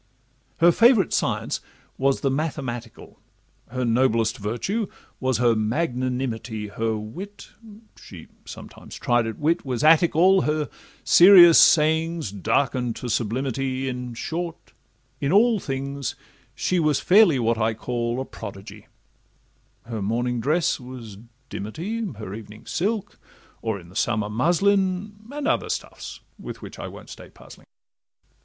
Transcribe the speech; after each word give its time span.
Her 0.57 0.71
favourite 0.71 1.13
science 1.13 1.59
was 1.95 2.21
the 2.21 2.31
mathematical, 2.31 3.19
Her 3.69 3.85
noblest 3.85 4.39
virtue 4.39 4.87
was 5.19 5.37
her 5.37 5.55
magnanimity, 5.55 6.69
Her 6.69 6.97
wit 6.97 7.49
(she 7.95 8.25
sometimes 8.45 8.95
tried 8.95 9.27
at 9.27 9.37
wit) 9.37 9.63
was 9.63 9.83
Attic 9.83 10.15
all, 10.15 10.41
Her 10.41 10.71
serious 11.03 11.59
sayings 11.59 12.31
darken'd 12.31 12.95
to 12.95 13.09
sublimity; 13.09 13.87
In 13.87 14.15
short, 14.15 14.73
in 15.19 15.31
all 15.31 15.59
things 15.59 16.15
she 16.55 16.79
was 16.79 16.99
fairly 16.99 17.37
what 17.37 17.59
I 17.59 17.75
call 17.75 18.19
A 18.19 18.25
prodigy—her 18.25 20.01
morning 20.01 20.39
dress 20.39 20.79
was 20.79 21.19
dimity, 21.47 22.03
Her 22.13 22.33
evening 22.33 22.65
silk, 22.65 23.19
or, 23.61 23.79
in 23.79 23.89
the 23.89 23.95
summer, 23.95 24.29
muslin, 24.31 25.17
And 25.31 25.47
other 25.47 25.69
stuffs, 25.69 26.21
with 26.39 26.63
which 26.63 26.79
I 26.79 26.87
won't 26.87 27.11
stay 27.11 27.29
puzzling. 27.29 27.67